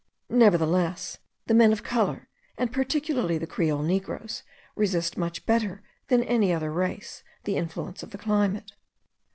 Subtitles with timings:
[0.31, 4.41] Nevertheless, the men of colour, and particularly the Creole negroes,
[4.75, 8.71] resist much better than any other race, the influence of the climate.